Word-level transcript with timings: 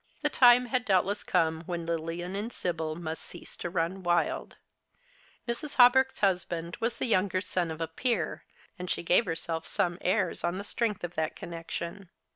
The 0.23 0.31
time 0.31 0.65
had 0.65 0.83
doubtless 0.83 1.21
come 1.21 1.61
when 1.67 1.85
Lilian 1.85 2.35
and 2.35 2.51
Sibyl 2.51 2.95
must 2.95 3.21
cease 3.21 3.55
to 3.57 3.69
run 3.69 4.01
wild. 4.01 4.55
IVErs. 5.47 5.75
Hawberk's 5.75 6.21
husband 6.21 6.75
was 6.79 6.97
the 6.97 7.05
younger 7.05 7.39
son 7.39 7.69
of 7.69 7.79
a 7.79 7.87
peer, 7.87 8.43
and 8.79 8.89
she 8.89 9.03
gave 9.03 9.25
herself 9.25 9.67
some 9.67 9.99
airs 10.01 10.43
on 10.43 10.57
the 10.57 10.63
strength 10.63 11.03
of 11.03 11.13
that 11.13 11.35
connection. 11.35 12.09